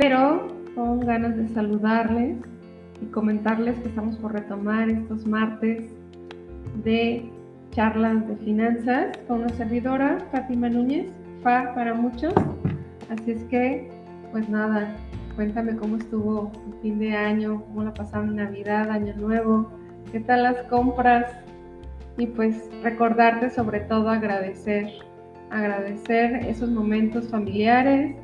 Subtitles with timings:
[0.00, 2.38] Pero con ganas de saludarles
[3.02, 5.90] y comentarles que estamos por retomar estos martes
[6.82, 7.30] de
[7.72, 12.32] charlas de finanzas con una servidora, Fátima Núñez, FA para muchos.
[13.10, 13.90] Así es que,
[14.32, 14.96] pues nada,
[15.36, 19.70] cuéntame cómo estuvo el fin de año, cómo la pasaron Navidad, Año Nuevo,
[20.10, 21.30] qué tal las compras
[22.16, 24.88] y pues recordarte sobre todo agradecer,
[25.50, 28.16] agradecer esos momentos familiares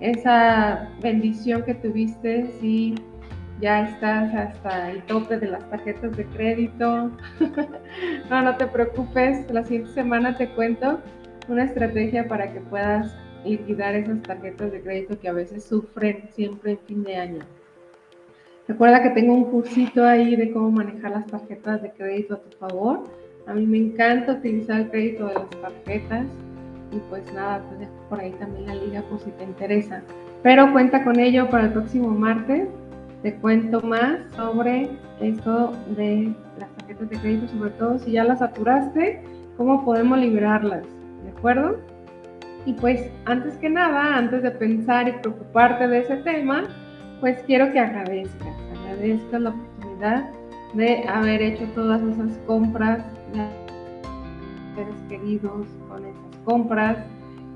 [0.00, 2.94] esa bendición que tuviste si
[3.60, 7.10] ya estás hasta el tope de las tarjetas de crédito.
[8.30, 11.00] no, no te preocupes, la siguiente semana te cuento
[11.48, 16.72] una estrategia para que puedas liquidar esas tarjetas de crédito que a veces sufren siempre
[16.72, 17.38] en fin de año.
[18.68, 22.56] Recuerda que tengo un cursito ahí de cómo manejar las tarjetas de crédito a tu
[22.58, 23.04] favor.
[23.46, 26.26] A mí me encanta utilizar el crédito de las tarjetas
[26.92, 30.02] y pues nada, te dejo por ahí también la liga por si te interesa.
[30.42, 32.68] Pero cuenta con ello para el próximo martes.
[33.22, 38.38] Te cuento más sobre esto de las tarjetas de crédito, sobre todo si ya las
[38.38, 39.22] saturaste,
[39.56, 40.84] cómo podemos liberarlas,
[41.24, 41.76] ¿de acuerdo?
[42.66, 46.64] Y pues antes que nada, antes de pensar y preocuparte de ese tema,
[47.20, 50.30] pues quiero que agradezcas, agradezcas la oportunidad
[50.74, 52.98] de haber hecho todas esas compras
[53.32, 53.46] de
[54.74, 56.04] seres queridos con
[56.46, 56.96] compras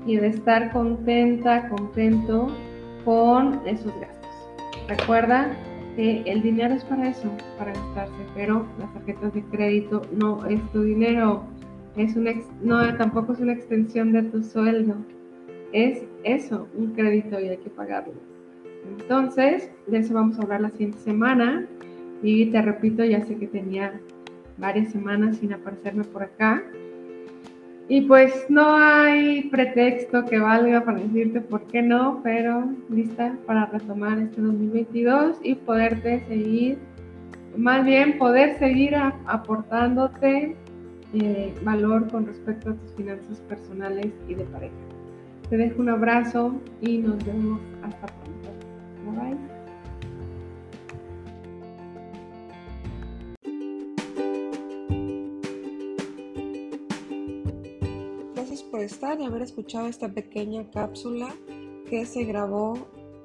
[0.05, 2.47] y de estar contenta, contento
[3.03, 4.29] con esos gastos.
[4.87, 5.51] Recuerda
[5.95, 10.61] que el dinero es para eso, para gastarse, pero las tarjetas de crédito no es
[10.71, 11.43] tu dinero,
[11.95, 12.29] es un
[12.61, 14.95] no tampoco es una extensión de tu sueldo,
[15.73, 18.13] es eso, un crédito y hay que pagarlo.
[18.99, 21.65] Entonces, de eso vamos a hablar la siguiente semana
[22.23, 23.99] y te repito, ya sé que tenía
[24.57, 26.63] varias semanas sin aparecerme por acá,
[27.87, 33.65] y pues no hay pretexto que valga para decirte por qué no, pero lista para
[33.65, 36.77] retomar este 2022 y poderte seguir,
[37.57, 40.55] más bien poder seguir aportándote
[41.13, 44.73] eh, valor con respecto a tus finanzas personales y de pareja.
[45.49, 48.49] Te dejo un abrazo y nos vemos hasta pronto.
[49.05, 49.60] Bye bye.
[58.71, 61.29] Por estar y haber escuchado esta pequeña cápsula
[61.87, 62.73] que se grabó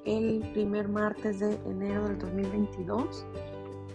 [0.04, 3.25] el primer martes de enero del 2022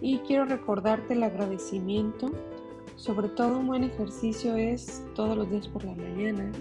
[0.02, 2.32] y quiero recordarte el agradecimiento.
[2.96, 6.52] Sobre todo un buen ejercicio es todos los días por la mañana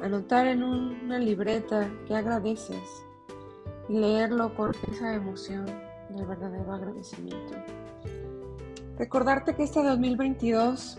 [0.00, 3.04] anotar en una libreta que agradeces
[3.90, 5.66] y leerlo con esa emoción
[6.08, 7.54] del verdadero agradecimiento.
[8.98, 10.98] Recordarte que este 2022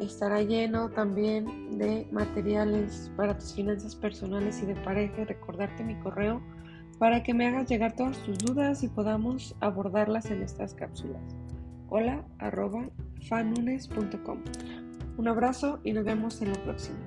[0.00, 5.24] estará lleno también de materiales para tus finanzas personales y de pareja.
[5.24, 6.42] Recordarte mi correo
[6.98, 11.22] para que me hagas llegar todas tus dudas y podamos abordarlas en estas cápsulas.
[11.88, 12.88] Hola arroba
[13.28, 14.38] fanunes.com.
[15.16, 16.98] Un abrazo y nos vemos en la próxima.